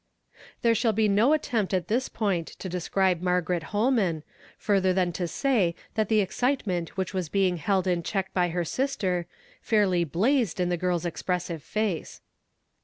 There 0.63 0.73
shall 0.73 0.93
be 0.93 1.07
no 1.07 1.31
attempt 1.31 1.75
at 1.75 1.87
this 1.87 2.09
point 2.09 2.47
to 2.57 2.67
de 2.67 2.79
scribe 2.79 3.21
Margaret 3.21 3.61
Holman, 3.69 4.23
further 4.57 4.93
than 4.93 5.11
to 5.11 5.27
say 5.27 5.75
that 5.93 6.09
the 6.09 6.21
excitement 6.21 6.97
which 6.97 7.13
was 7.13 7.29
being 7.29 7.57
held 7.57 7.85
in 7.85 8.01
check 8.01 8.33
by 8.33 8.49
her 8.49 8.65
sister 8.65 9.27
fairly 9.61 10.03
blazed 10.03 10.59
in 10.59 10.69
the 10.69 10.75
girl's 10.77 11.05
expressive 11.05 11.61
face. 11.61 12.19